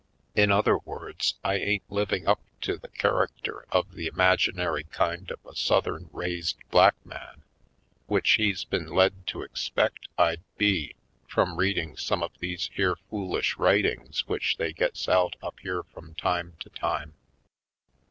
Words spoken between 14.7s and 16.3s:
gets out up here from